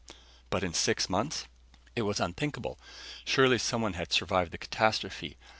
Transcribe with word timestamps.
But 0.49 0.63
in 0.63 0.73
six 0.73 1.11
months? 1.11 1.45
It 1.95 2.01
was 2.01 2.19
unthinkable. 2.19 2.79
Surely 3.23 3.59
someone 3.59 3.93
had 3.93 4.11
survived 4.11 4.51
the 4.51 4.57
catastrophe. 4.57 5.37